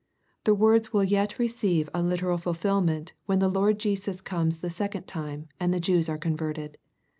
[0.45, 4.71] The words will yet receive a literal fulfil ment, when the Lord Jesus comes the
[4.71, 6.79] second time, and the Jews are converted.